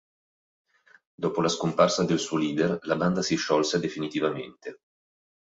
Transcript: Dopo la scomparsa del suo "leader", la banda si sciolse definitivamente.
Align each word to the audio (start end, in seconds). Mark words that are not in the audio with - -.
Dopo 1.13 1.41
la 1.41 1.47
scomparsa 1.47 2.03
del 2.03 2.17
suo 2.17 2.39
"leader", 2.39 2.79
la 2.87 2.95
banda 2.95 3.21
si 3.21 3.35
sciolse 3.35 3.77
definitivamente. 3.79 4.79